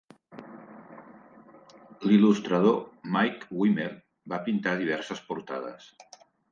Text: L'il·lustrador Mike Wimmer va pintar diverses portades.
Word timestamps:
L'il·lustrador 2.07 2.81
Mike 3.19 3.55
Wimmer 3.61 3.89
va 4.35 4.45
pintar 4.51 4.79
diverses 4.85 5.27
portades. 5.33 5.93